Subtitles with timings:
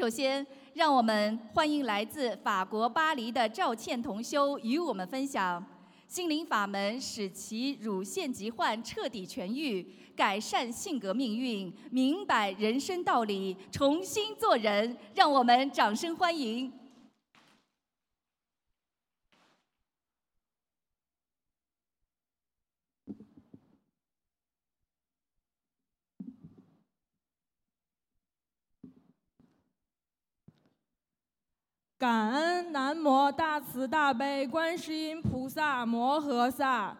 [0.00, 5.62] 首先，让我们欢迎来自法国巴黎的赵倩同修与我们分享
[6.08, 9.86] 心灵法门，使其乳腺疾患彻底痊愈，
[10.16, 14.96] 改善性格命运，明白人生道理，重新做人。
[15.14, 16.72] 让我们掌声欢迎。
[32.00, 36.96] 感恩南无大慈大悲观世音菩萨摩诃萨，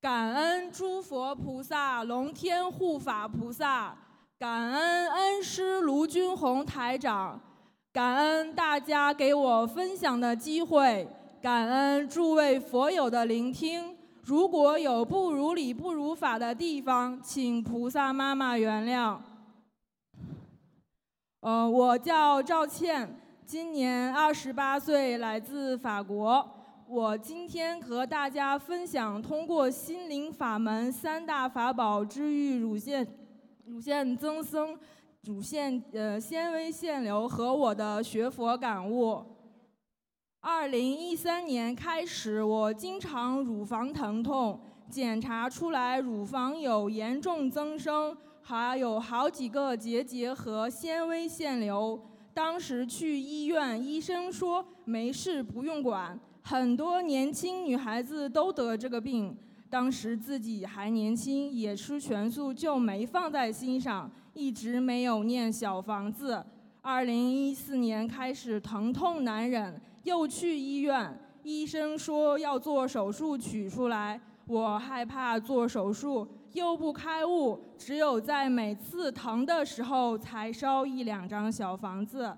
[0.00, 3.92] 感恩诸佛菩萨龙天护法菩萨，
[4.38, 7.40] 感恩恩师卢军宏台长，
[7.92, 11.08] 感恩大家给我分享的机会，
[11.42, 13.96] 感恩诸位佛友的聆听。
[14.22, 19.18] 如果有不如理不如法的地方，请菩萨妈妈原谅。
[21.40, 23.18] 呃，我叫赵倩。
[23.46, 26.48] 今年二十八岁，来自法国。
[26.88, 33.06] 我今天和大家分享通过心灵法门三大法宝治愈乳腺、
[33.66, 34.78] 乳腺增生、
[35.24, 39.22] 乳腺呃纤维腺瘤和我的学佛感悟。
[40.40, 44.58] 二零一三年开始，我经常乳房疼痛，
[44.88, 52.00] 检查出来乳房有严重增生，还有好几个结节和纤维腺瘤。
[52.34, 56.18] 当时去医院，医生说没事，不用管。
[56.42, 59.34] 很多年轻女孩子都得这个病。
[59.70, 66.44] 当时自己还年轻，也吃全素，就没放在心上，一直没有念小房子。
[66.82, 74.20] 二零一四年开始疼痛难忍，又去医院，医生说要做手术取出来。
[74.46, 76.28] 我害怕做手术。
[76.54, 82.36] 又不开悟，只有在每次疼的时候才烧一两张小房子。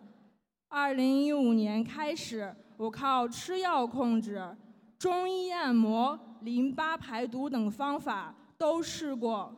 [0.68, 4.56] 二零一五年开始，我靠吃药控制，
[4.98, 9.54] 中医按摩、淋巴排毒等方法都试过，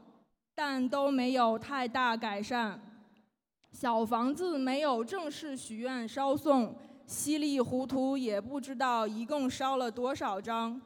[0.56, 2.80] 但都没有太大改善。
[3.70, 6.74] 小房子没有正式许愿烧送，
[7.06, 10.82] 稀里糊涂也不知道一共烧了多少张。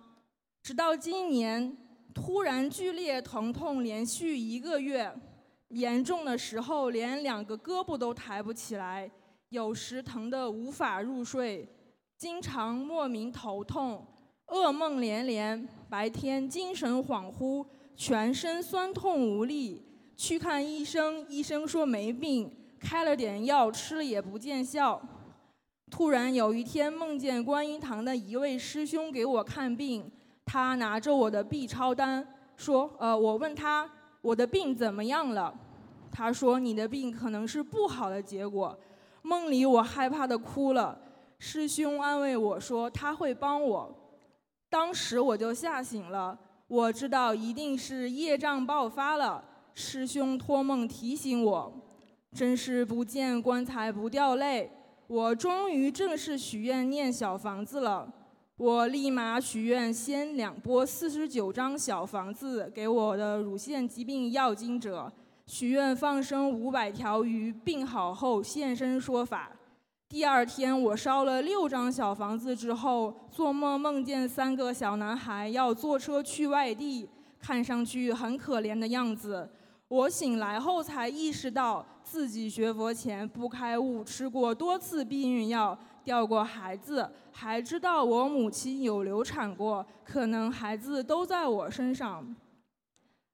[0.62, 1.78] 直到今年。
[2.14, 5.12] 突然剧烈疼痛，连续一个月，
[5.68, 9.10] 严重的时候连两个胳膊都抬不起来，
[9.48, 11.68] 有时疼得无法入睡，
[12.18, 14.06] 经常莫名头痛，
[14.48, 19.82] 噩梦连连，白天精神恍惚，全身酸痛无力。
[20.14, 25.00] 去看医生，医生说没病，开了点药吃了也不见效。
[25.90, 30.10] 突然有一天梦见观音堂的一位师兄给我看病。
[30.44, 32.26] 他拿着我的 B 超单
[32.56, 35.54] 说：“呃，我问他我的病怎么样了？
[36.10, 38.78] 他说你的病可能是不好的结果。
[39.22, 40.98] 梦里我害怕的哭了。
[41.38, 43.96] 师兄安慰我说他会帮我。
[44.68, 46.38] 当时我就吓醒了，
[46.68, 49.42] 我知道一定是业障爆发了。
[49.74, 51.72] 师兄托梦提醒我，
[52.34, 54.70] 真是不见棺材不掉泪。
[55.06, 58.12] 我终于正式许愿念小房子了。”
[58.62, 65.12] 我立马许愿，先两波四十九张小房子给我的乳腺疾病要经者，
[65.46, 69.50] 许愿放生五百条鱼，病好后现身说法。
[70.08, 77.08] 第二天，我烧了六张小房子之后，做梦梦见三个小男孩要坐车去外地，
[77.40, 79.50] 看上去很可怜的样子。
[79.88, 85.76] 我醒来后才意识到，自己学佛前不开悟，吃过多次避孕药。
[86.04, 92.34] 掉过孩子，还知道我母亲有流产过，可能孩子都在我身上。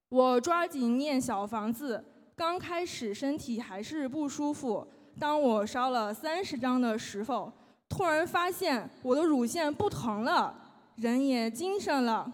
[0.08, 4.86] 我抓紧念小房子，刚开始身体还是不舒服。
[5.18, 7.52] 当我烧了三十张的时候，
[7.88, 10.54] 突然发现我的乳腺不疼了，
[10.96, 12.30] 人也精神了，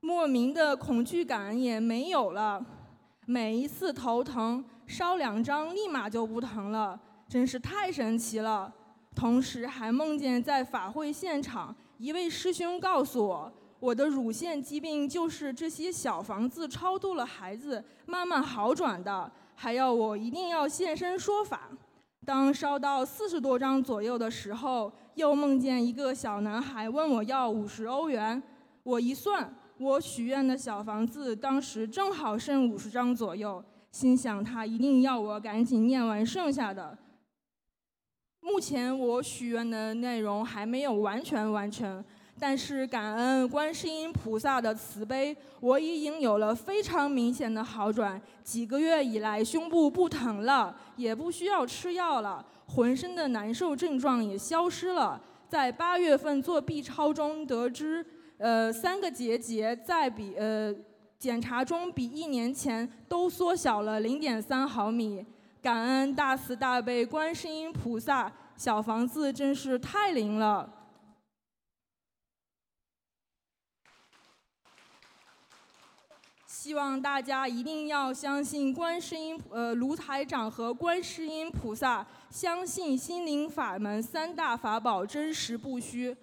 [0.00, 2.64] 莫名的恐惧感也没有了。
[3.26, 6.98] 每一次头疼，烧两张立马就不疼了，
[7.28, 8.72] 真是太神奇了。
[9.18, 21.68] 同时还梦见在法会现场，一位师兄告诉我，我的乳腺疾病就是这些小房子超度了孩子，慢慢好转的，还要我一定要现身说法。
[22.24, 28.40] 当烧到四十多张左右的时候，又梦见一个小男孩问我要五十欧元，
[28.84, 36.96] 我一算，我许愿的小房子当时正好剩五十张左右，心想他一定要我赶紧念完剩下的。
[38.48, 42.02] 目前我许愿的内容还没有完全完成，
[42.40, 48.20] 但是感恩观世音菩萨的慈悲，我已经有了非常明显的好转。
[48.42, 55.20] 几个月以来，胸部不疼了，也不需要吃药了，浑身的难受症状也消失了。
[55.46, 58.04] 在八月份做 B 超中得知，
[58.38, 60.74] 呃，三个结节在比呃
[61.18, 65.24] 检查中比一年前都缩小了零点三毫米。
[65.60, 70.74] 感恩大慈大悲观世音菩萨，小房子真是太灵了。
[76.46, 86.14] 希望大家一定要相信观世音呃卢台长和观世音菩萨，相信心灵法门三大法宝真实不虚。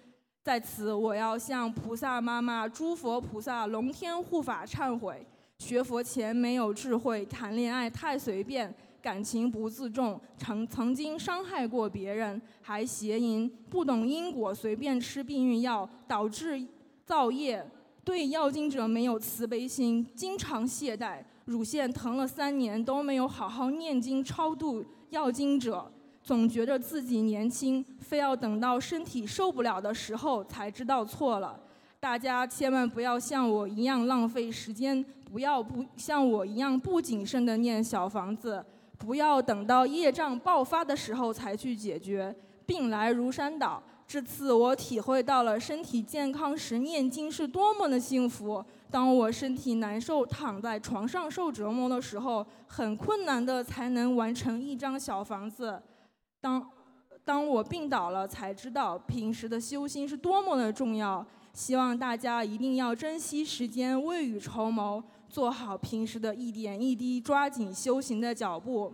[0.42, 5.26] 在此，我要向菩萨妈妈、诸佛菩萨、龙天护法忏悔：
[5.58, 8.72] 学佛前没有智慧，谈恋爱太随便，
[9.06, 16.60] 感情不自重，曾曾经伤害过别人，还邪淫，不懂因果，随便吃避孕药，导致
[17.04, 17.64] 造业。
[18.02, 25.88] 对要经者没有慈悲心，经常懈怠，乳腺疼了三年都没有好好念经超度要经者，
[26.20, 31.60] 总觉得自己年轻，非要等到身体受不了的时候才知道错了。
[32.00, 38.64] 大家千万不要像我一样浪费时间，不要不像我一样不谨慎的念小房子，
[38.98, 42.34] 不要等到业障爆发的时候才去解决，
[42.64, 43.82] 病来如山倒。
[44.08, 48.64] 这次我体会到了身体健康时念经是多么的幸福。
[48.88, 55.82] 当我身体难受、躺在床上受折磨的时候，很困难的才能完成一张小房子。
[56.40, 56.64] 当
[57.24, 61.26] 当我病倒了，才知道平时的修心是多么的重要。
[61.52, 65.02] 希望大家一定要珍惜时间，未雨绸缪，
[65.36, 68.90] 做好平时的一点一滴，抓紧修行的脚步。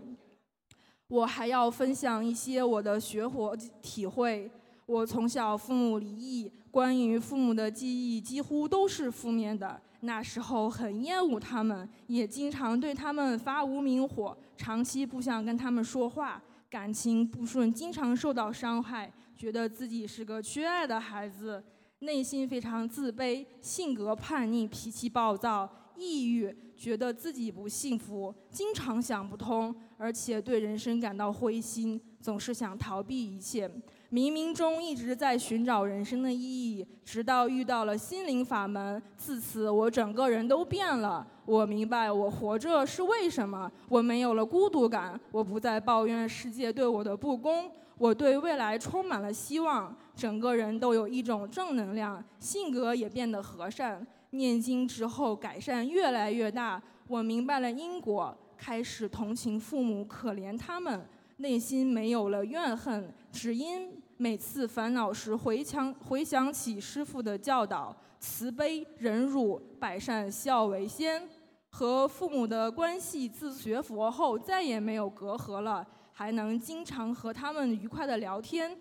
[1.06, 4.50] 我还要分享一些我的学活体会。
[4.84, 9.80] 我从小父母离异，关于父母的记忆几乎都是负面的。
[10.00, 21.62] 那时候很厌恶他们，也经常对他们发无名火，长期不想跟他们说话，感情不顺，经常受到伤害，觉得自己是个缺爱的孩子，
[22.00, 25.70] 内心非常自卑，性格叛逆，脾气暴躁，
[26.02, 33.70] 抑郁，觉得自己不幸福，经常想不通，而且对人生感到灰心，总是想逃避一切。
[34.10, 41.26] 冥冥中一直在寻找人生的意义，直到遇到了心灵法门，自此我整个人都变了。
[41.46, 54.06] 我明白我活着是为什么，我没有了孤独感，我不再抱怨世界对我的不公，我对未来充满了希望，整个人都有一种正能量，性格也变得和善。
[54.32, 61.06] 念经之后改善越来越大，我明白了因果，开始同情父母，可怜他们，
[61.38, 63.90] 内心没有了怨恨，只因。
[64.18, 71.28] 每次烦恼时，回想回想起师父的教导，慈悲忍辱，百善孝为先。
[71.70, 78.78] 和父母的关系自学佛后再也没有隔阂了，还能经常和他们愉快的聊天。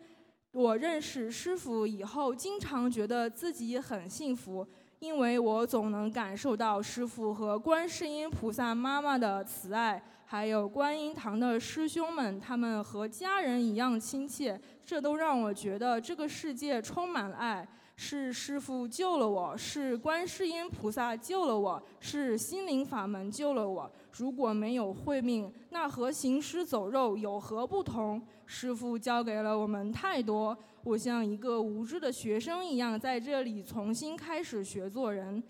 [0.52, 4.68] 我认识师父以后，经常觉得自己很幸福，
[5.02, 10.02] 因为我总能感受到师傅和观世音菩萨妈妈的慈爱。
[10.26, 17.68] 还有观音堂的师兄们，他们和家人一样亲切，这都让我觉得这个世界充满了爱。
[18.04, 23.90] 是师父救了我，是观世音菩萨救了我，是心灵法门救了我。
[24.18, 28.20] 如果没有慧命，那和行尸走肉有何不同？
[28.48, 35.42] 师父教给了我们太多，我像一个无知的学生一样，在这里重新开始学做人。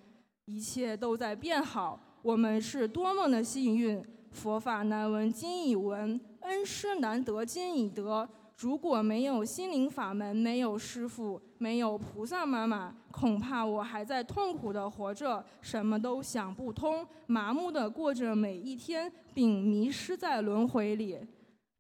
[0.44, 4.04] 一切都在变好，我们是多么的幸运。
[4.32, 8.28] 佛法难闻经已闻，恩师难得今已得。
[8.58, 21.18] 如果没有心灵法门，没有师父，没有菩萨妈妈，恐怕我还在痛苦的活着，什么都想不通，麻木的过着每一天，并迷失在轮回里。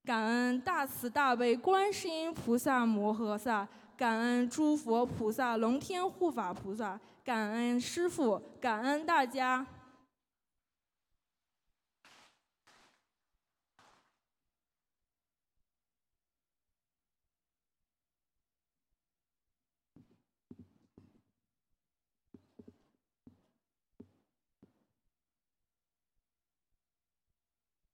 [0.03, 9.63] 感恩大慈大悲观世音菩萨摩诃萨，感恩诸佛菩萨、龙天护法菩萨，感恩师父，感恩大家。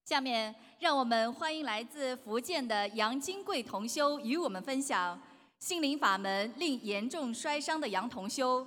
[0.08, 5.22] 下面，让我们欢迎来自福建的杨金贵同修与我们分享
[5.60, 8.66] 心灵法门令严重摔伤的杨同修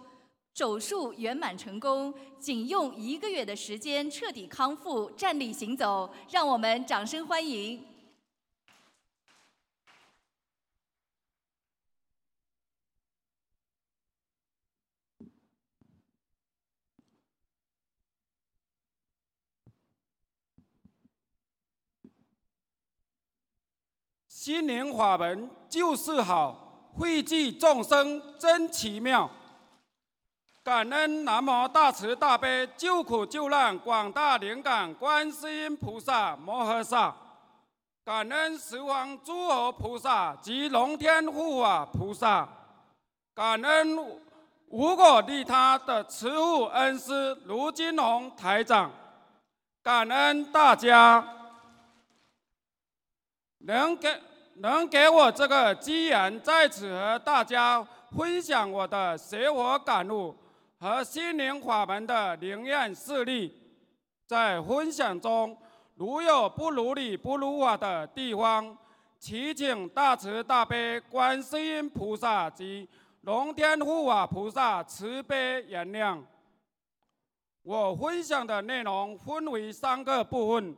[0.53, 6.13] 手术圆满成功，仅用一个月的时间彻底康复，站立行走。
[6.31, 7.83] 让我们掌声欢迎。
[24.51, 29.31] 心灵法门就是好，惠济众生真奇妙。
[30.65, 37.15] 感恩南无大慈大悲救苦救难广大灵感观世音菩萨摩诃萨，
[38.05, 42.49] 感恩十方诸佛菩萨及龙天护法菩萨，
[43.33, 43.97] 感恩
[44.67, 48.91] 无我利他的慈父恩师卢金龙台长，
[49.81, 51.37] 感恩大家。
[53.63, 54.19] 能给
[54.63, 60.37] 能给我这个机缘，在此和大家分享我的学佛感悟。
[60.79, 63.53] 和心灵法门的灵验事例，
[64.27, 65.57] 在分享中，
[65.95, 68.77] 如有不如理、不如法的地方，
[69.19, 72.89] 祈请大慈大悲观世音菩萨及
[73.23, 76.23] 龙天护法菩萨慈悲原谅。
[77.63, 80.75] 我分享的内容分为三个部分：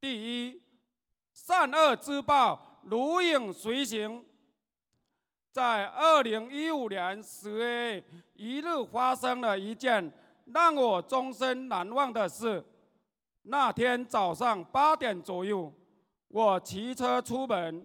[0.00, 0.62] 第一，
[1.34, 4.24] 善恶之报如影随形。
[5.50, 8.04] 在二零一五年十月
[8.34, 10.12] 一日，发生了一件
[10.46, 12.64] 让我终身难忘的事。
[13.42, 15.72] 那天早上八点左右，
[16.28, 17.84] 我骑车出门，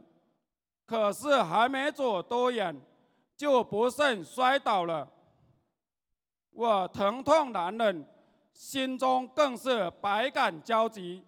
[0.86, 2.80] 可是还没走多远，
[3.36, 5.10] 就不慎摔倒了。
[6.52, 8.06] 我疼痛难忍，
[8.52, 11.24] 心中更是百感交集。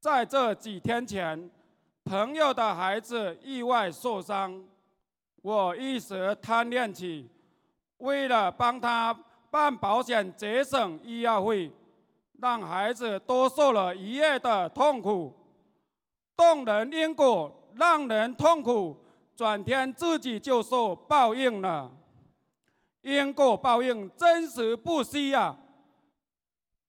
[0.00, 1.50] 在这几天前，
[2.08, 4.64] 朋友的孩子意外受伤。
[5.42, 7.28] 我一时贪恋起，
[7.98, 9.14] 为了帮他
[9.50, 11.70] 办保险，节省医药费，
[12.40, 15.34] 让孩子多受了一夜的痛苦。
[16.34, 18.96] 动人因果，让人痛苦，
[19.36, 21.92] 转天自己就受报应了。
[23.02, 25.54] 因果报应真实不虚呀！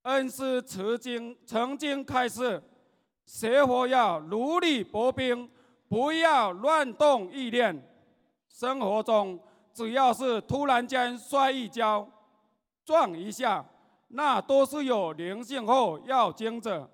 [0.03, 2.63] 恩师曾经曾经开示，
[3.29, 5.47] 学佛要如履薄冰，
[5.87, 7.79] 不要乱动意念。
[8.49, 9.39] 生活中，
[9.71, 12.09] 只要是突然间摔一跤、
[12.83, 13.63] 撞一下，
[14.07, 16.89] 那都是有灵性后要经者，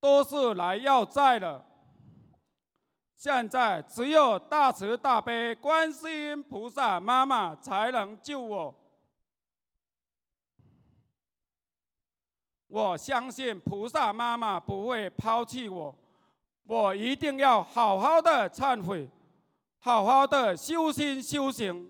[0.00, 1.64] 都是来要债的。
[3.16, 8.72] 现在只有大慈大悲观世音菩萨妈妈才能救我。
[12.74, 15.94] 我相信菩萨妈妈不会抛弃我，
[16.64, 19.08] 我一定要好好的忏悔。
[19.78, 21.88] 好好的修心修行，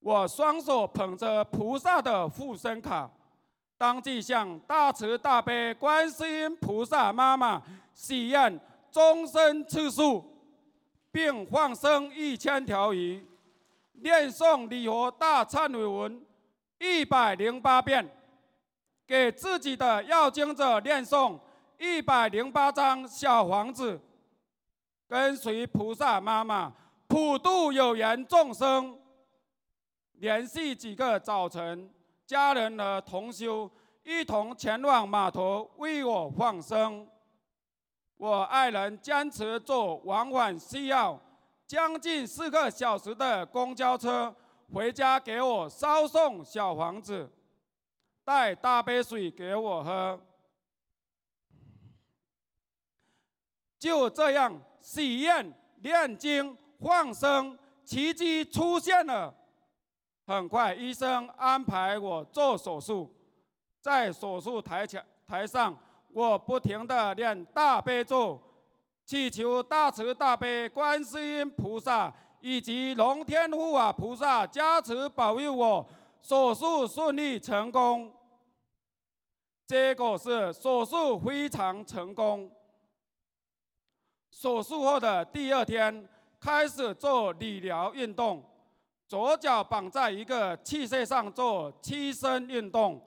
[0.00, 3.08] 我双手捧着菩萨的护身卡，
[3.78, 7.62] 当即向大慈大悲观世音菩萨妈妈
[7.94, 8.58] 许愿
[8.90, 10.24] 终身吃素，
[11.12, 13.24] 并放生一千条鱼，
[13.92, 16.20] 念诵礼佛大忏悔文
[16.80, 18.10] 一百零八遍，
[19.06, 21.38] 给自己的要经者念诵
[21.78, 24.00] 一百零八张小房子。
[25.08, 26.72] 跟随菩萨妈妈
[27.06, 28.98] 普度有缘众生，
[30.14, 31.90] 连续几个早晨，
[32.26, 33.70] 家人和同修
[34.04, 37.06] 一同前往码头为我放生。
[38.16, 41.20] 我爱人坚持坐往返需要
[41.66, 44.34] 将近四个小时的公交车
[44.72, 47.30] 回家，给我捎送小房子，
[48.24, 50.20] 带大杯水给我喝。
[53.78, 54.60] 就这样。
[54.80, 59.32] 喜宴、念经、放生，奇迹出现了。
[60.26, 63.14] 很快，医生安排我做手术。
[63.80, 68.42] 在手术台前台上，我不停地念大悲咒，
[69.04, 75.88] 祈求大慈大悲观世音菩萨以及龙天护法菩萨加持保佑我
[76.22, 78.12] 手术顺利成功。
[79.66, 82.50] 结果是手术非常成功。
[84.30, 86.08] 手术后的第二天，
[86.40, 88.42] 开始做理疗运动，
[89.06, 93.00] 左脚绑在一个器械上做屈伸运动，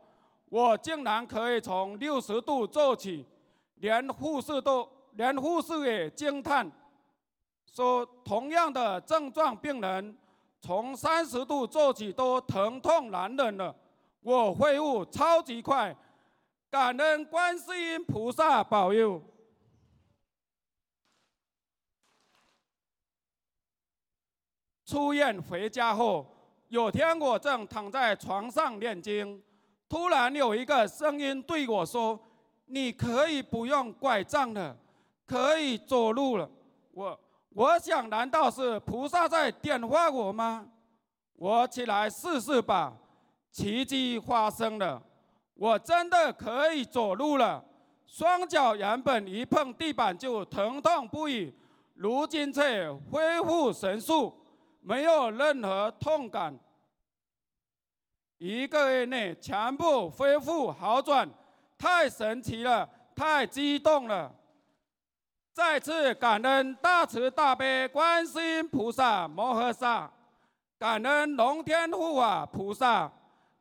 [0.49, 3.25] 我竟然可以从六十度做起，
[3.75, 6.71] 连护士都连护士也惊叹，
[7.65, 10.17] 说同样的症状病人
[10.65, 13.75] 从三十度做起都疼痛难忍了，
[14.21, 15.95] 我恢复超级快，
[16.71, 19.21] 感恩观世音菩萨保佑。
[24.87, 26.25] 出院回家后，
[26.69, 29.39] 有天我正躺在床上念经，
[29.87, 32.19] 突然有一个声音对我说
[32.65, 34.75] ：“你可以不用拐杖了，
[35.27, 36.49] 可以走路了。”
[36.91, 37.19] 我
[37.55, 40.67] 我想，难道是菩萨在点化我吗？
[41.37, 42.91] 我起来试试吧，
[43.49, 45.01] 奇迹发生了，
[45.53, 47.63] 我真的可以走路了。
[48.05, 51.53] 双脚原本一碰地板就疼痛不已，
[51.93, 54.35] 如今却恢复神速，
[54.81, 56.59] 没有任何痛感。
[58.37, 61.29] 一个月内全部恢复好转，
[61.77, 64.29] 太神奇了，太激动了！
[65.55, 70.11] 再次感恩大慈大悲观世音菩萨摩诃萨，
[70.77, 73.09] 感恩龙天护法菩萨，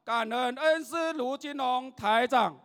[0.03, 2.59] 感恩恩师卢金龙台长。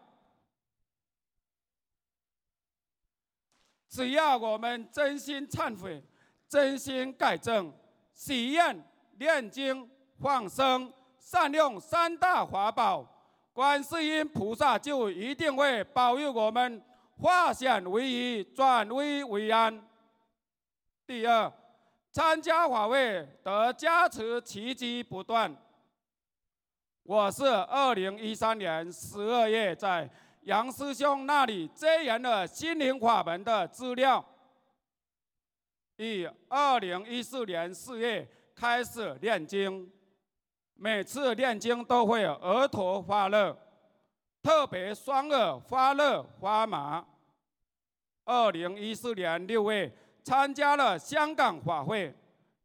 [3.87, 6.03] 只要我们真心忏悔、
[6.47, 7.71] 真心改正、
[8.15, 8.83] 许愿、
[9.19, 9.87] 念经、
[10.19, 13.05] 放生、善用三大法宝，
[13.53, 16.83] 观世音菩萨就一定会保佑我们
[17.21, 19.85] 化险为夷、转危为安。
[21.05, 21.51] 第二，
[22.11, 25.53] 参加法会得加持奇迹不断。
[27.03, 30.09] 我是二零一三年十二月在。
[30.43, 34.23] 杨师兄那里遮延了心灵法门的资料。
[35.97, 39.91] 于二零一四年四月开始念经，
[40.75, 43.55] 每次念经都会额头发热，
[44.41, 47.05] 特别双耳发热发麻。
[48.29, 49.91] 二零一四年六月
[50.23, 52.13] 参加了香港法会，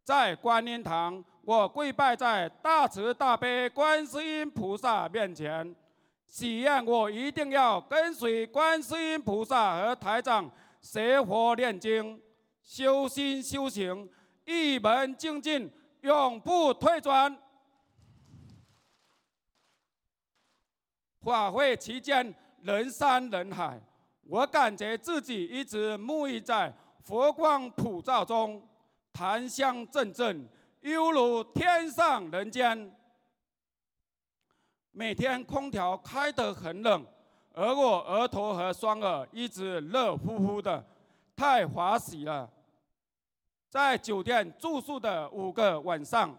[0.02, 5.74] 在观音堂，我跪拜在大慈大悲观世音菩萨面前。
[6.26, 10.50] 许愿我一定要跟随观世音菩萨和台长
[10.82, 12.20] 学佛念经、
[12.60, 14.06] 修心修行，
[14.44, 17.34] 一门精进，永不退转。
[21.22, 23.80] 法会期间人山人海，
[24.26, 28.66] 我感觉自己一直沐浴在佛光普照中，
[29.12, 30.48] 檀香阵阵，
[30.80, 32.90] 犹如天上人间。
[34.92, 37.04] 每天空调开得很冷，
[37.52, 40.84] 而我额头和双耳一直热乎乎的，
[41.36, 42.48] 太滑喜了。
[43.68, 46.34] 在酒店住宿的五个晚上，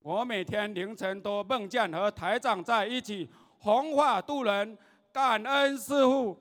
[0.00, 3.28] 我每天凌晨都梦见和台长在一起
[3.58, 4.78] 弘法度人，
[5.12, 6.38] 感恩师父。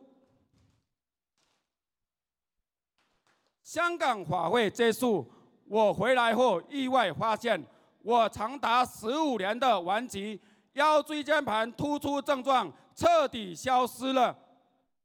[3.65, 5.27] 香港法会结束，
[5.67, 7.59] 我回来后意外发现，
[8.03, 10.39] 我长达十五年的顽疾。
[10.73, 14.37] 腰椎间盘突出症状彻底消失了，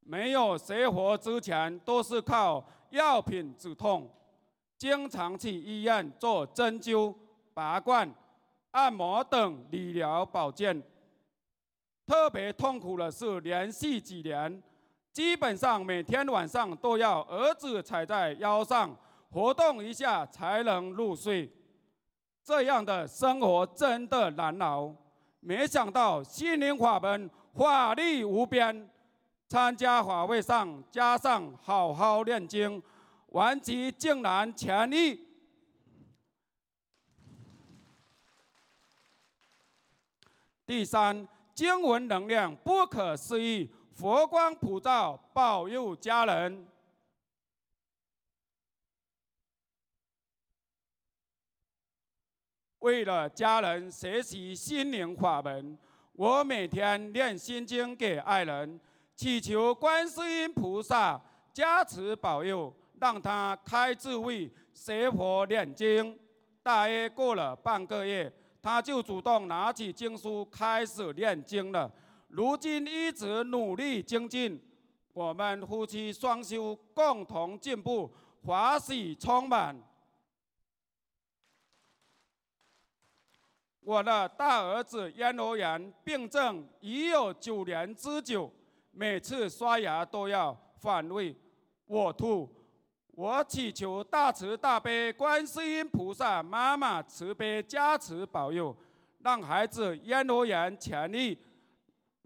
[0.01, 4.11] 没有学佛之前都是靠药品止痛，
[4.77, 7.15] 经常去医院做针灸、
[7.55, 8.13] 拔罐、
[8.73, 10.83] 按摩等理疗保健。
[12.05, 14.63] 特别痛苦的是，连续几年，
[15.13, 18.97] 基本上每天晚上都要儿子踩在腰上
[19.31, 21.51] 活动一下才能入睡，
[22.45, 24.95] 这样的生活真的难熬。
[25.41, 28.89] 没想到心灵法门法力无边，
[29.49, 32.83] 参加法会上加上好好念经，
[33.29, 35.19] 顽疾竟然痊愈。
[40.67, 43.69] 第三，经文能量不可思议，
[44.01, 46.67] 佛光普照，保佑家人。
[52.79, 55.77] 为了家人学习心灵法门，
[56.15, 58.81] 我每天念心经给爱人，
[59.15, 61.21] 祈求观世音菩萨
[61.53, 66.19] 加持保佑，让他开智慧学佛念经。
[66.63, 68.33] 大约过了半个月，
[68.63, 71.93] 他就主动拿起经书开始念经了。
[72.31, 74.61] 如今一直努力精进，
[75.13, 78.09] 我们夫妻双修共同进步，
[78.45, 79.77] 欢喜充满。
[83.81, 88.49] 我的大儿子咽喉炎病症已有九年之久，
[88.93, 91.35] 每次刷牙都要反胃、
[91.89, 92.49] 呕吐。
[93.09, 98.75] 我祈求大慈大悲观世音菩萨妈妈慈悲加持保佑，
[99.19, 101.37] 让孩子咽喉炎痊愈。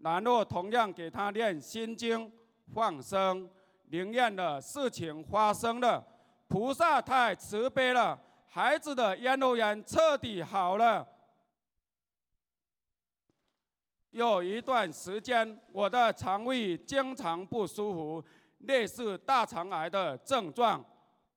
[0.04, 2.30] 然后同样给他念心经、
[2.74, 3.48] 放生、
[3.84, 6.06] 灵验的事情发生了，
[6.46, 11.08] 菩萨太慈悲了，孩子的咽喉炎彻底好了。
[14.10, 18.24] 有一段时间，我的肠胃经常不舒服，
[18.58, 20.84] 类似大肠癌的症状。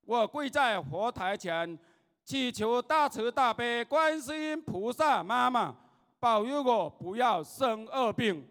[0.04, 1.80] 我跪在佛台前，
[2.26, 5.74] 祈求大慈大悲观世音菩萨妈妈
[6.20, 8.46] 保佑我不要生恶病。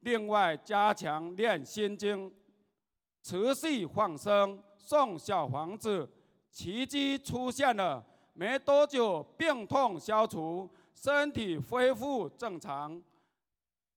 [0.00, 2.32] 另外，加强念心经，
[3.22, 6.08] 持续放生，送小房子，
[6.50, 8.04] 奇迹出现了。
[8.32, 13.02] 没多久，病痛消除，身体恢复正常。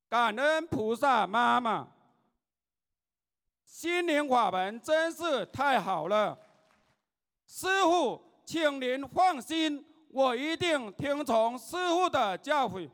[0.09, 1.87] 感恩菩萨妈妈，
[3.63, 6.37] 心灵法门真是太好了。
[7.45, 12.89] 师傅，请您放心，我一定听从师傅的教诲，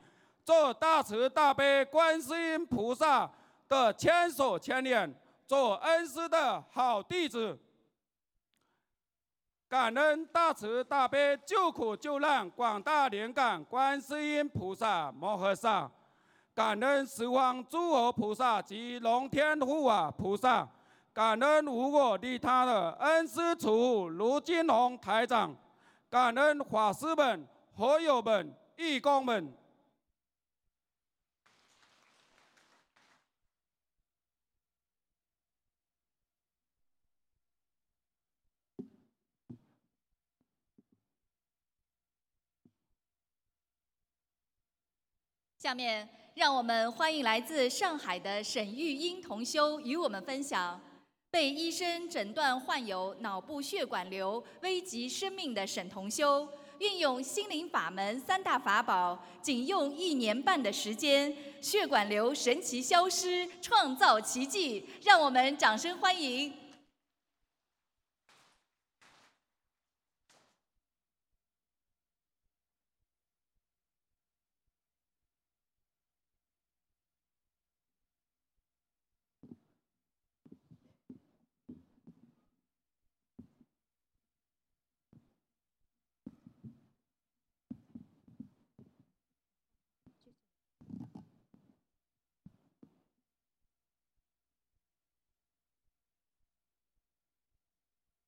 [0.48, 3.30] 做大慈大悲观世音菩萨
[3.68, 5.14] 的千手千眼，
[5.46, 7.60] 做恩师的好弟子。
[9.68, 15.92] 感恩大慈大悲救苦救难广大灵感观世音菩萨摩诃萨，
[16.56, 20.66] 感恩十方诸佛菩萨及龙天护法菩萨，
[21.12, 25.54] 感恩无我利他的恩师慈父卢金龙台长，
[26.10, 29.54] 感恩法师们、佛友们、义工们。
[45.60, 50.80] 下面，让我们欢迎来自上海的沈玉英同修与我们分享，
[51.32, 66.54] 被医生诊断患有脑部血管瘤，危及生命的沈同修，运用心灵法门三大法宝，仅用一年半的时间，血管瘤神奇消失，创造奇迹，让我们掌声欢迎。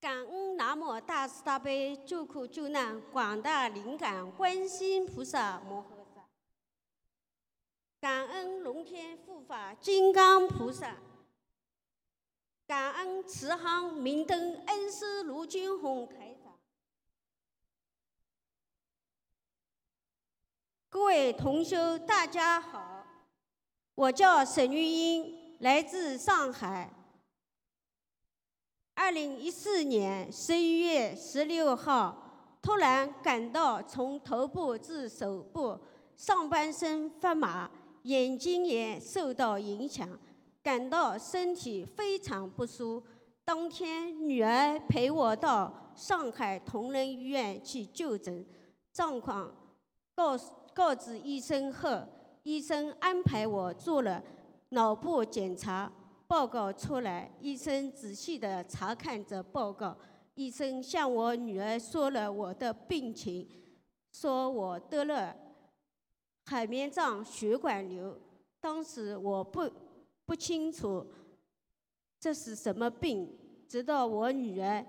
[0.10, 6.26] 感恩南无大慈大悲救苦救难广大灵感观世音菩萨摩诃萨，
[8.02, 10.96] 感恩龙天护法金刚菩萨，
[12.66, 16.58] 感恩慈航明灯恩师卢金红台长，
[20.90, 23.06] 各位同修大家好，
[23.94, 26.96] 我叫沈玉英，来自上海。
[29.02, 32.22] 二零一四年十一月十六号，
[32.62, 35.80] 突然感到从头部至手部
[36.18, 37.72] 上半身发麻，
[38.04, 40.06] 眼睛也受到影响，
[40.62, 43.02] 感到身体非常不舒。
[43.46, 48.46] 当天，女儿陪我到上海同仁医院去就诊，
[48.92, 49.50] 状况
[50.14, 50.38] 告
[50.74, 52.02] 告知医生后，
[52.44, 54.22] 医生安排我做了
[54.72, 55.90] 脑部检查。
[56.30, 59.98] 报告出来，医生仔细地查看着报告。
[60.36, 63.50] 医生向我女儿说了我的病情，
[64.12, 65.36] 说我得了
[66.46, 68.16] 海绵状血管瘤。
[68.62, 69.68] 当时我不
[70.24, 71.04] 不清楚
[72.20, 73.36] 这是什么病，
[73.68, 74.86] 直到我女儿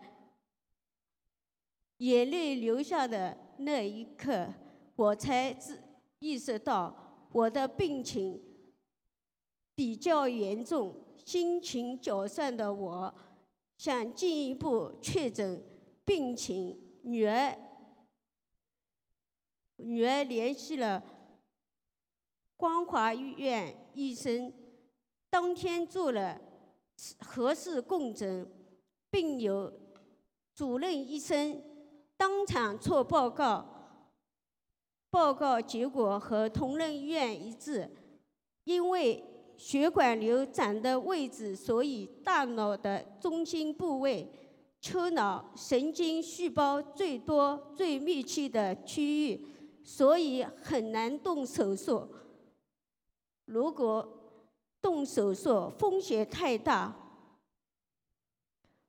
[1.96, 4.46] 眼泪流下的那一刻，
[4.94, 5.79] 我才知
[6.18, 6.94] 意识到
[7.33, 8.38] 我的病情
[9.74, 10.94] 比较严重。
[11.31, 13.14] 心情沮丧的我，
[13.79, 15.64] 想进一步确诊
[16.05, 16.77] 病情。
[17.03, 17.57] 女儿，
[19.77, 21.01] 女儿联系了
[22.57, 24.53] 光华医院医生，
[25.31, 26.40] 当天做了
[27.21, 28.51] 核磁共振，
[29.09, 29.73] 并由
[30.53, 31.62] 主任医生
[32.16, 34.03] 当场做报告，
[35.11, 37.88] 报告结果和同仁医院一致，
[38.64, 39.30] 因为。
[39.61, 44.27] 血管瘤长的位置，所以大脑的中心部位、
[44.81, 49.46] 丘脑神经细胞最多、最密集的区域，
[49.85, 52.09] 所以很难动手术。
[53.44, 54.09] 如果
[54.81, 56.96] 动手术，风险太大，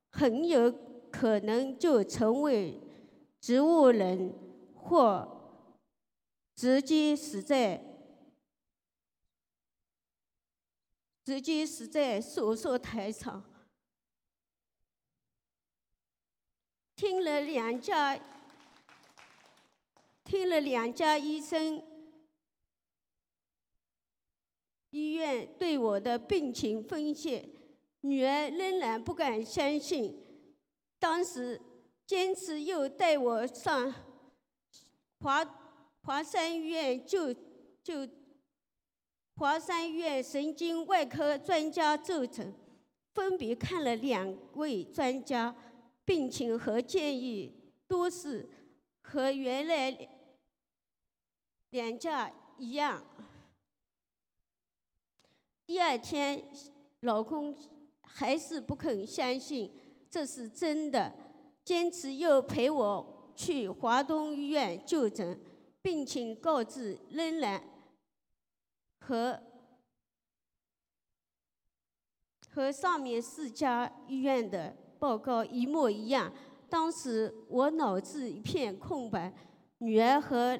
[0.10, 0.74] 很有
[1.12, 2.80] 可能就成为
[3.42, 4.34] 植物人，
[4.74, 5.28] 或
[6.56, 7.91] 直接死在。
[11.24, 13.44] 直接死在手术台上。
[16.96, 18.20] 听了两家，
[20.24, 21.82] 听了两家医生
[24.90, 27.56] 医院对我的病情分析，
[28.02, 30.24] 女儿仍然不敢相信。
[31.00, 31.62] 当时
[32.06, 33.94] 坚持又带我上
[35.20, 35.44] 华
[36.04, 37.34] 华山医院就
[37.84, 38.21] 就。
[39.42, 42.54] 华山医院神经外科专家就诊，
[43.16, 45.56] 分别看了两位专家，
[46.06, 47.52] 病情和建议
[47.88, 48.48] 都是
[49.02, 49.98] 和原来
[51.72, 53.04] 两家一样。
[55.66, 56.48] 第二天，
[57.00, 57.58] 老公
[58.04, 59.72] 还是不肯相信
[60.08, 61.12] 这是真的，
[61.66, 65.42] 坚持又陪我去华东医院就诊，
[65.82, 67.60] 病情告知仍然
[69.12, 69.38] 和
[72.48, 76.32] 和上面四家医院的报告一模一样。
[76.70, 79.34] 当时我脑子一片空白，
[79.80, 80.58] 女儿和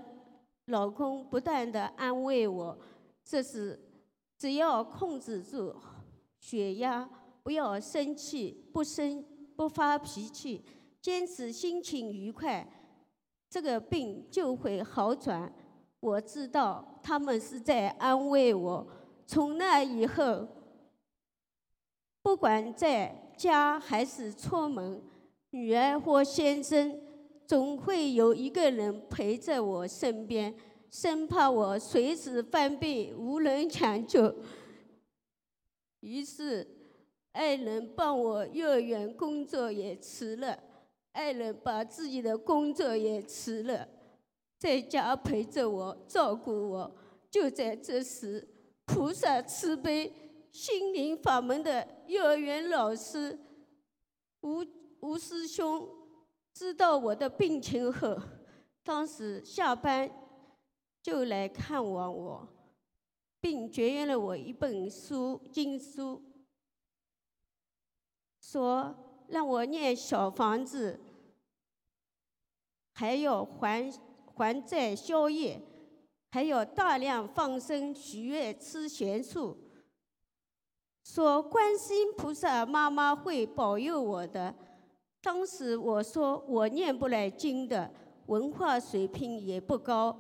[0.66, 2.78] 老公不断的安慰我，
[3.24, 3.80] 这是
[4.38, 5.74] 只要控制住
[6.38, 7.10] 血压。
[7.44, 10.64] 不要生气，不生不发脾气，
[11.02, 12.70] 坚持心情愉快，
[13.50, 15.52] 这个病就会好转。
[16.02, 18.88] 我知道他们是在安慰我。
[19.26, 20.48] 从那以后，
[22.22, 25.02] 不管在家还是出门，
[25.52, 27.00] 女儿或先生，
[27.46, 30.54] 总会有一个人陪在我身边，
[30.90, 34.36] 生怕我随时犯病无人抢救。
[36.02, 36.78] 于是。
[37.34, 40.60] 爱人帮我幼儿园工作也辞了，
[41.14, 43.88] 爱人把自己的工作也辞了，
[44.62, 46.96] 在家陪着我，照顾我。
[47.32, 48.48] 就在这时，
[48.86, 50.14] 菩萨慈悲，
[50.52, 53.40] 心灵法门的幼儿园老师
[54.42, 54.64] 吴
[55.00, 55.90] 吴师兄
[56.54, 58.16] 知道我的病情后，
[58.84, 60.08] 当时下班
[61.02, 62.48] 就来看望我，
[63.40, 66.22] 并绝缘了我一本书经书。
[68.40, 71.00] 说让我念小房子，
[72.94, 73.90] 还要还
[74.36, 75.62] 还债消业，
[76.32, 79.58] 还要大量放生许愿吃咸素。
[81.04, 84.56] 说观世音菩萨妈妈会保佑我的。
[85.22, 87.92] 当时我说我念不来经的，
[88.28, 90.18] 文化水平也不高，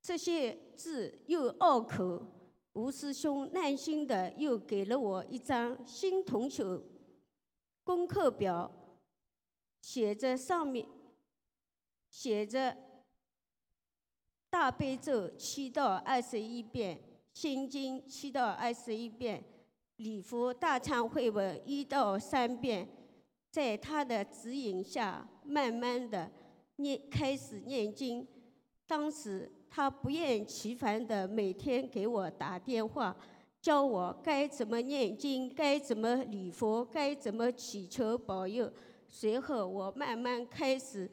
[0.00, 2.24] 这些字又拗口。
[2.72, 6.64] 吴师兄耐心的又给了我一张新同学
[7.82, 8.70] 功课表，
[9.82, 10.86] 写着上面
[12.10, 12.76] 写着
[14.50, 17.00] 大悲咒七到二十一遍，
[17.32, 19.42] 心经七到二十一遍，
[19.96, 22.86] 礼佛大忏悔文一到三遍，
[23.50, 26.30] 在他的指引下，慢慢的
[26.76, 28.28] 念开始念经，
[28.86, 29.50] 当时。
[29.72, 33.16] 他不厌其烦的每天给我打电话，
[33.62, 38.68] 教我该怎么念经，该怎么礼佛，该怎么祈求保佑。
[39.06, 41.08] 随后我慢慢开始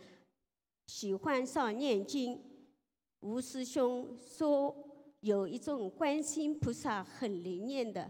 [0.88, 2.44] 喜欢上念经。
[3.20, 4.76] 吴师兄说
[5.20, 8.10] 有一种观音菩萨很灵验的，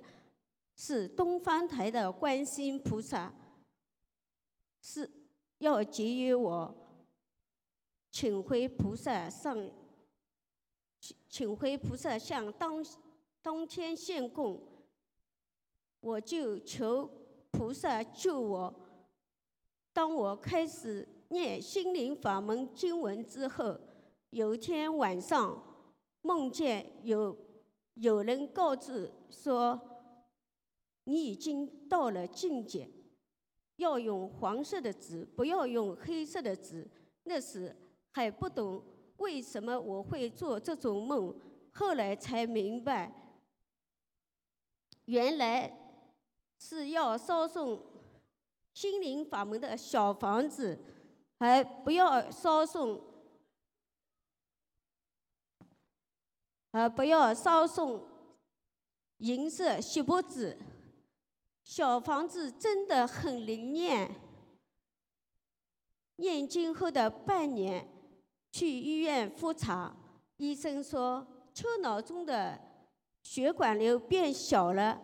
[0.76, 3.34] 是东方台的观音菩萨，
[4.82, 5.10] 是
[5.58, 6.76] 要节约我，
[8.12, 9.70] 请回菩萨上。
[11.30, 12.84] 请回菩萨向当
[13.42, 14.60] 当天献供，
[16.00, 17.10] 我就求
[17.52, 18.74] 菩萨救我。
[19.94, 23.80] 当我开始念心灵法门经文之后，
[24.30, 25.62] 有一天晚上
[26.22, 27.38] 梦见有
[27.96, 29.80] 有人告知说，
[31.04, 32.90] 你已经到了境界，
[33.78, 36.90] 要用黄色的纸，不要用黑色的纸。
[37.24, 37.76] 那时
[38.12, 38.84] 还不懂。
[39.18, 41.36] 为什么我会做这种梦？
[41.74, 43.12] 后来才明白，
[45.06, 45.76] 原来
[46.60, 47.82] 是要烧送
[48.74, 50.80] 心灵法门的小房子，
[51.40, 53.02] 还不要烧送，
[56.72, 58.08] 呃，不要烧送
[59.18, 60.58] 银色锡箔纸。
[61.64, 64.16] 小房子真的很灵验，
[66.16, 67.88] 念经后的半年。
[68.50, 69.96] 去医院复查，
[70.38, 72.58] 医生说丘脑中的
[73.22, 75.00] 血管瘤变小了，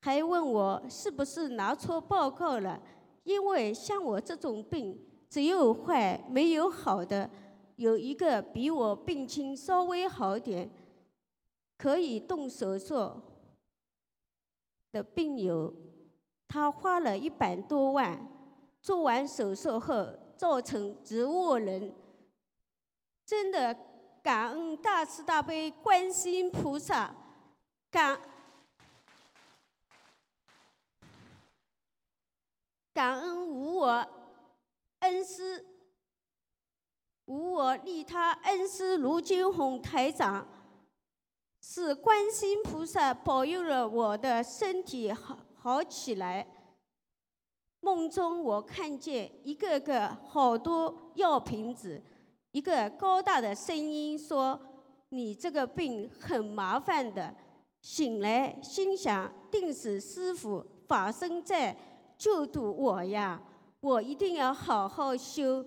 [0.00, 2.80] 还问我是不是拿错报告了。
[3.24, 5.02] 因为像我这种病，
[5.34, 7.28] 只有坏没有好的。
[7.74, 10.70] 有一个比我病情稍微好点，
[11.76, 13.20] 可以动手术
[14.92, 15.74] 的病友，
[16.46, 18.28] 他花了一百多万，
[18.80, 21.92] 做完手术后造成植物人。
[23.26, 23.76] 真的
[24.22, 27.12] 感恩大慈大悲观世音菩萨，
[27.90, 28.20] 感
[32.92, 34.08] 感恩无我
[35.04, 35.62] 恩师，
[37.26, 40.48] 无我利他恩师卢金红台长，
[41.60, 46.46] 是观世菩萨保佑了我的身体好好起来。
[47.80, 52.02] 梦中我看见一个个好多药瓶子。
[52.52, 54.58] 一个高大的声音说
[55.10, 57.34] ：“你这个病很麻烦的，
[57.82, 61.76] 醒来心想，定是师傅法身在
[62.16, 63.42] 救度我呀！
[63.84, 65.62] 我一定要好好修。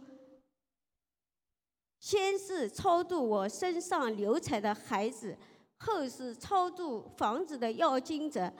[1.99, 5.37] 先是超度我身上流产的孩子，
[5.77, 8.51] 后是超度房子的要经者。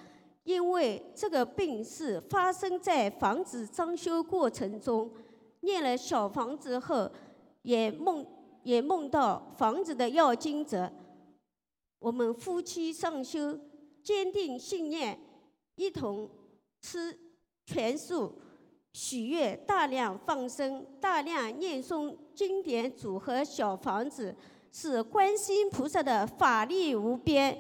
[0.43, 5.11] 因为这个病是发生在房子装修过程中，
[5.61, 7.11] 念了小房子后，
[7.63, 8.23] 也梦
[8.61, 10.89] 也梦到房子的要经者。
[11.97, 13.59] 我们夫妻上修，
[14.03, 15.19] 坚定信念，
[15.75, 16.29] 一同
[16.79, 17.17] 吃
[17.65, 18.39] 全素，
[18.99, 24.36] 许愿大量放生，大量念诵经典组合小房子，
[24.71, 27.55] 是观世音菩萨的法力无边，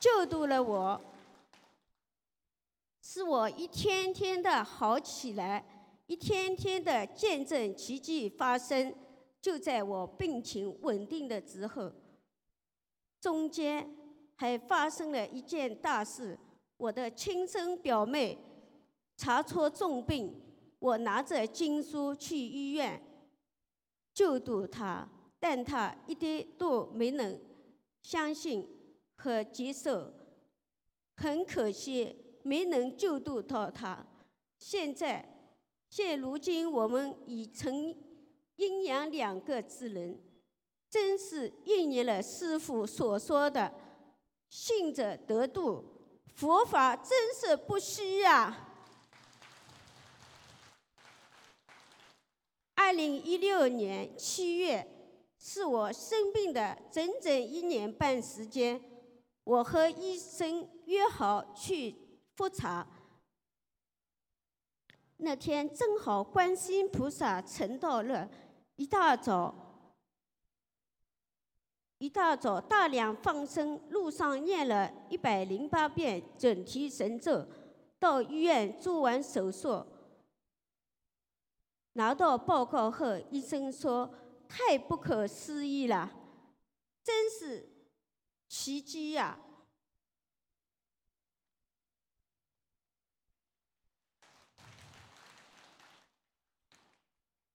[0.00, 0.98] 救度了我，
[3.02, 5.62] 使我一天天的好起来，
[6.06, 8.94] 一天天的见证奇迹发生。
[9.42, 11.92] 就在我病情稳定的之后，
[13.20, 13.94] 中间
[14.36, 16.38] 还发生了一件大事。
[16.84, 18.36] 我的亲生表妹
[19.16, 20.38] 查出重病，
[20.78, 23.02] 我拿着经书去医院
[24.12, 25.08] 救度她，
[25.40, 27.40] 但她一点都没能
[28.02, 28.68] 相信
[29.16, 30.12] 和接受，
[31.16, 34.06] 很可惜没能救度到她。
[34.58, 35.26] 现在，
[35.88, 37.96] 现如今我们已成。
[38.56, 40.16] 阴阳两个之人，
[40.88, 43.74] 真是应验了师父所说的
[44.48, 45.84] “信者得度”，
[46.34, 48.68] 佛法真是不虚呀！
[52.74, 54.86] 二零一六年七月，
[55.38, 58.82] 是我生病的整整一年半时间，
[59.44, 61.94] 我和医生约好去
[62.34, 62.86] 复查。
[65.18, 68.28] 那天正好观世音菩萨成道了。
[68.74, 69.63] 一大早，
[72.04, 77.48] 一大早大量放生，路上念了一百零八遍准提神咒，
[77.98, 79.86] 到医院做完手术，
[81.94, 84.14] 拿到报告后，医生说
[84.46, 86.12] 太不可思议了，
[87.02, 87.70] 真是
[88.48, 89.40] 奇迹呀！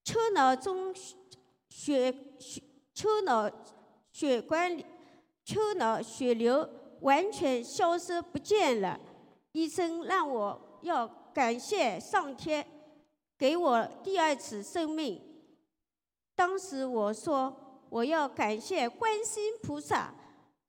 [0.04, 0.92] 丘脑中
[1.70, 2.64] 血血
[2.96, 3.48] 丘脑
[4.12, 4.86] 血管里
[5.46, 6.70] 丘脑血流
[7.02, 9.00] 完全消失不见了，
[9.54, 12.66] 医生让我要感谢上天
[13.38, 15.22] 给我第二次生命。
[16.36, 20.14] 当时我说我要感谢观世音菩萨，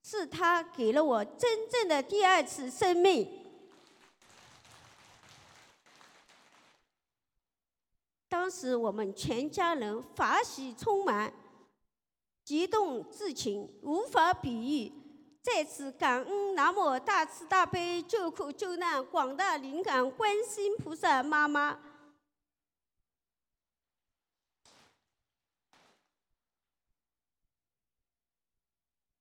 [0.03, 3.39] 是他给了我真正的第二次生命。
[8.29, 11.33] 当时我们全家人法喜充满，
[12.51, 14.93] 激动之情无法比喻。
[15.41, 21.79] 在此感恩南无大慈大悲救苦救难广大灵感观世音菩萨妈妈，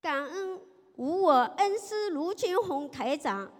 [0.02, 0.60] 感恩
[0.96, 3.54] 无我恩师卢金红台长。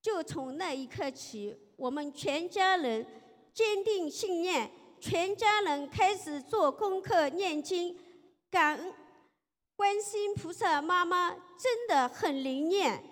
[0.00, 3.06] 就从那一刻起，我们全家人
[3.54, 4.68] 坚定信念，
[5.00, 7.96] 全家人开始做功课、念经，
[8.50, 8.92] 感恩
[9.76, 13.02] 观世菩萨妈妈真的很灵验。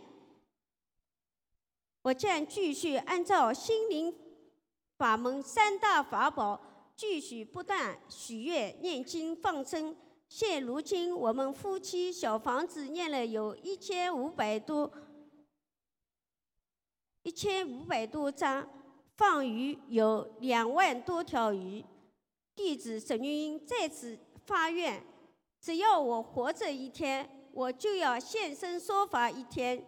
[2.03, 4.13] 我将继续按照心灵
[4.99, 6.61] 法门三大法宝，
[6.97, 9.97] 继续不断许愿、念经、放生。
[10.29, 14.91] 现如今，我们夫妻小房子念了有一千五百多。
[17.23, 18.69] 一千五百多张，
[19.17, 21.85] 放鱼有两万多条鱼。
[22.55, 25.03] 弟子沈玉英在此发愿：
[25.61, 29.87] 只要我活着一天，我就要现身说法一天，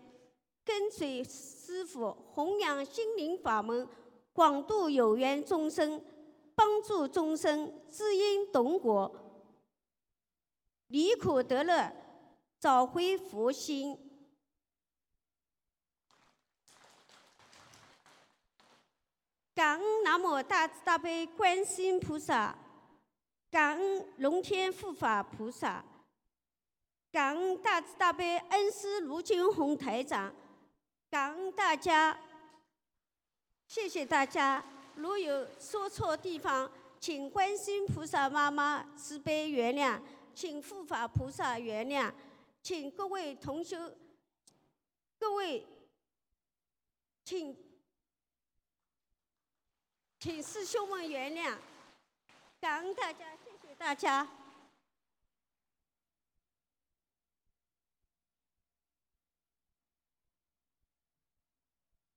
[0.65, 3.87] 跟随师父弘扬心灵法门，
[4.33, 6.03] 广度有缘众生，
[6.55, 9.11] 帮助众生知因懂果，
[10.89, 11.93] 离苦得乐，
[12.59, 13.99] 找回佛心。
[19.55, 22.59] 感恩南无大慈大悲观世音菩萨，
[23.53, 25.85] 感恩龙天护法菩萨，
[27.13, 30.35] 感恩大慈大悲恩师卢金红台长，
[31.09, 32.19] 感恩大家，
[33.69, 34.65] 谢谢大家。
[34.97, 40.01] 如有说错地方，请观世音菩萨妈妈慈悲原谅，
[40.35, 42.13] 请护法菩萨原谅，
[42.61, 43.95] 请各位同修，
[45.17, 45.65] 各位，
[47.25, 47.64] 请。
[50.25, 51.55] 请师兄们原谅，
[52.59, 54.27] 感恩大家，谢谢大家。